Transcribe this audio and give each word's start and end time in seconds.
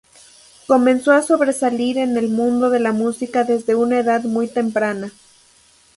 Comenzó 0.65 1.11
a 1.11 1.21
sobresalir 1.21 1.99
en 1.99 2.17
el 2.17 2.29
mundo 2.29 2.71
de 2.71 2.79
la 2.79 2.91
música 2.91 3.43
desde 3.43 3.75
una 3.75 3.99
edad 3.99 4.23
muy 4.23 4.47
temprana. 4.47 5.11